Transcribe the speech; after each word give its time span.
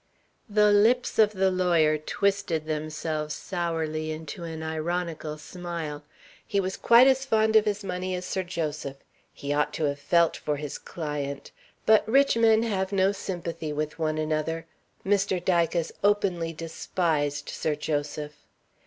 The 0.49 0.71
lips 0.71 1.19
of 1.19 1.31
the 1.33 1.51
lawyer 1.51 1.95
twisted 1.95 2.65
themselves 2.65 3.35
sourly 3.35 4.09
into 4.09 4.43
an 4.43 4.63
ironical 4.63 5.37
smile. 5.37 6.03
He 6.43 6.59
was 6.59 6.75
quite 6.75 7.05
as 7.05 7.23
fond 7.23 7.55
of 7.55 7.65
his 7.65 7.83
money 7.83 8.15
as 8.15 8.25
Sir 8.25 8.41
Joseph. 8.41 8.97
He 9.31 9.53
ought 9.53 9.73
to 9.75 9.83
have 9.83 9.99
felt 9.99 10.35
for 10.35 10.55
his 10.57 10.79
client; 10.79 11.51
but 11.85 12.03
rich 12.09 12.35
men 12.35 12.63
have 12.63 12.91
no 12.91 13.11
sympathy 13.11 13.71
with 13.71 13.99
one 13.99 14.17
another. 14.17 14.65
Mr. 15.05 15.39
Dicas 15.39 15.91
openly 16.03 16.51
despised 16.51 17.49
Sir 17.49 17.75
Joseph. 17.75 18.33